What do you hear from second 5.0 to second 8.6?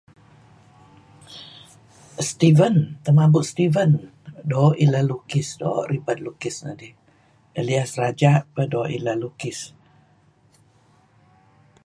lukis. Doo' ribed lukis nedih. Elias Raja'